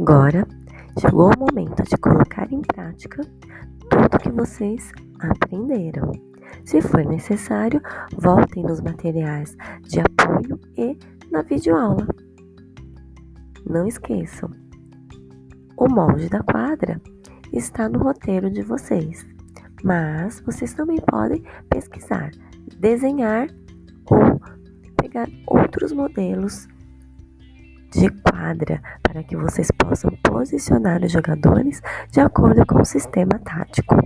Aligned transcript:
Agora 0.00 0.46
chegou 1.00 1.32
o 1.34 1.38
momento 1.40 1.82
de 1.82 1.96
colocar 1.96 2.52
em 2.52 2.62
prática 2.62 3.20
tudo 3.90 4.18
que 4.20 4.30
vocês 4.30 4.92
aprenderam. 5.18 6.12
Se 6.64 6.80
for 6.80 7.04
necessário, 7.04 7.82
voltem 8.16 8.62
nos 8.62 8.80
materiais 8.80 9.56
de 9.82 9.98
apoio 9.98 10.60
e 10.76 10.96
na 11.32 11.42
videoaula. 11.42 12.06
Não 13.68 13.88
esqueçam, 13.88 14.48
o 15.76 15.88
molde 15.88 16.28
da 16.28 16.44
quadra 16.44 17.00
está 17.52 17.88
no 17.88 17.98
roteiro 17.98 18.50
de 18.50 18.62
vocês, 18.62 19.26
mas 19.82 20.40
vocês 20.40 20.74
também 20.74 20.98
podem 21.10 21.42
pesquisar, 21.68 22.30
desenhar 22.78 23.48
ou 24.06 24.40
pegar 24.96 25.28
outros 25.46 25.92
modelos 25.92 26.68
de 27.98 28.08
quadra 28.22 28.80
para 29.02 29.24
que 29.24 29.36
vocês 29.36 29.70
possam 29.72 30.10
posicionar 30.22 31.02
os 31.02 31.10
jogadores 31.10 31.82
de 32.10 32.20
acordo 32.20 32.64
com 32.64 32.80
o 32.80 32.84
sistema 32.84 33.38
tático. 33.40 33.96